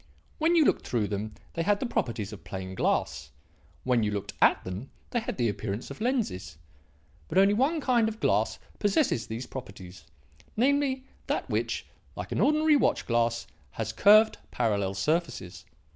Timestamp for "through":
0.87-1.09